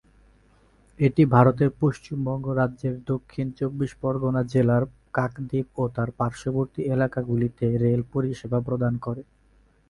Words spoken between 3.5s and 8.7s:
চব্বিশ পরগনা জেলার কাকদ্বীপ ও তার পার্শ্ববর্তী এলাকাগুলিতে রেল পরিষেবা